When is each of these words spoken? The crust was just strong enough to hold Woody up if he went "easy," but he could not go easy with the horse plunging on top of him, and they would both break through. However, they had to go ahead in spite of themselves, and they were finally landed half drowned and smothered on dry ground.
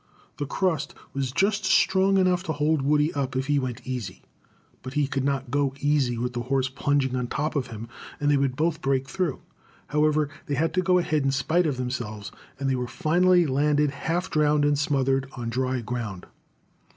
The 0.37 0.47
crust 0.47 0.95
was 1.13 1.31
just 1.31 1.63
strong 1.63 2.17
enough 2.17 2.41
to 2.45 2.53
hold 2.53 2.81
Woody 2.81 3.13
up 3.13 3.35
if 3.35 3.45
he 3.45 3.59
went 3.59 3.85
"easy," 3.85 4.23
but 4.81 4.93
he 4.93 5.05
could 5.05 5.23
not 5.23 5.51
go 5.51 5.75
easy 5.79 6.17
with 6.17 6.33
the 6.33 6.41
horse 6.49 6.69
plunging 6.69 7.15
on 7.15 7.27
top 7.27 7.55
of 7.55 7.67
him, 7.67 7.87
and 8.19 8.31
they 8.31 8.35
would 8.35 8.55
both 8.55 8.81
break 8.81 9.07
through. 9.07 9.41
However, 9.89 10.27
they 10.47 10.55
had 10.55 10.73
to 10.73 10.81
go 10.81 10.97
ahead 10.97 11.21
in 11.21 11.29
spite 11.29 11.67
of 11.67 11.77
themselves, 11.77 12.31
and 12.59 12.67
they 12.67 12.75
were 12.75 12.87
finally 12.87 13.45
landed 13.45 13.91
half 13.91 14.31
drowned 14.31 14.65
and 14.65 14.79
smothered 14.79 15.29
on 15.37 15.51
dry 15.51 15.81
ground. 15.81 16.25